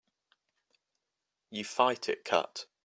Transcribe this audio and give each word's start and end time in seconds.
You 1.51 1.63
fight 1.63 2.09
it 2.09 2.25
cut. 2.25 2.65